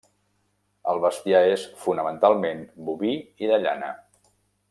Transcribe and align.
El 0.93 1.01
bestiar 1.03 1.41
és, 1.49 1.65
fonamentalment, 1.83 2.65
boví 2.89 3.13
i 3.45 3.51
de 3.53 3.61
llana. 3.67 3.93